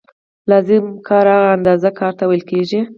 [0.49, 2.79] لازم کار هغه اندازه کار ته ویل کېږي